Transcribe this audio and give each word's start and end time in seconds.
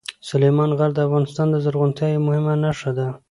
سلیمان 0.29 0.69
غر 0.79 0.91
د 0.95 0.99
افغانستان 1.07 1.47
د 1.51 1.55
زرغونتیا 1.63 2.07
یوه 2.13 2.21
مهمه 2.27 2.53
نښه 2.63 2.91
ده. 2.97 3.07